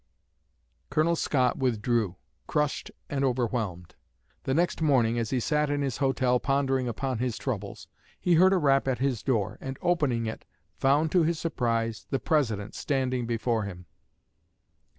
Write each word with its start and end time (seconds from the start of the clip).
Colonel 0.89 1.15
Scott 1.15 1.59
withdrew, 1.59 2.15
crushed 2.47 2.89
and 3.07 3.23
overwhelmed. 3.23 3.93
The 4.45 4.53
next 4.55 4.81
morning, 4.81 5.19
as 5.19 5.29
he 5.29 5.39
sat 5.39 5.69
in 5.69 5.83
his 5.83 5.97
hotel 5.97 6.39
pondering 6.39 6.87
upon 6.87 7.19
his 7.19 7.37
troubles, 7.37 7.87
he 8.19 8.33
heard 8.33 8.51
a 8.53 8.57
rap 8.57 8.87
at 8.87 8.97
his 8.97 9.21
door, 9.21 9.59
and 9.61 9.77
opening 9.79 10.25
it 10.25 10.43
found 10.75 11.11
to 11.11 11.21
his 11.21 11.37
surprise 11.37 12.07
the 12.09 12.17
President 12.17 12.73
standing 12.73 13.27
before 13.27 13.61
him. 13.65 13.85